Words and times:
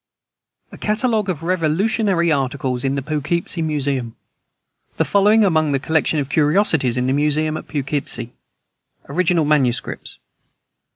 A 0.71 0.79
CATALOGUE 0.79 1.29
OF 1.29 1.43
REVOLUTIONARY 1.43 2.31
ARTICLES 2.31 2.83
IN 2.83 2.95
THE 2.95 3.03
POUGHKEEPSIE 3.03 3.61
MUSEUM. 3.61 4.15
The 4.97 5.05
following 5.05 5.43
are 5.43 5.47
among 5.47 5.73
the 5.73 5.79
Collection 5.79 6.17
of 6.17 6.27
Curiosities 6.27 6.97
in 6.97 7.05
the 7.05 7.13
Museum 7.13 7.55
at 7.55 7.67
Poughkeepsie: 7.67 8.33
ORIGINAL 9.07 9.45
MANUSCRIPTS. 9.45 10.17